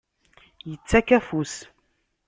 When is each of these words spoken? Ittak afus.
Ittak 0.73 1.07
afus. 1.17 1.53